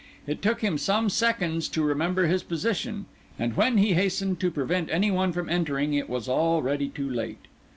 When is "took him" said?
0.41-0.79